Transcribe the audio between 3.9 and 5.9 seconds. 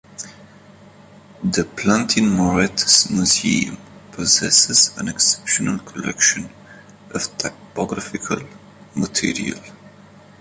possesses an exceptional